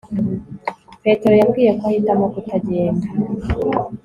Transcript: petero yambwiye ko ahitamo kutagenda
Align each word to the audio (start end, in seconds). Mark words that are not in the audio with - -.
petero 1.03 1.35
yambwiye 1.41 1.71
ko 1.79 1.83
ahitamo 1.89 2.25
kutagenda 2.33 3.07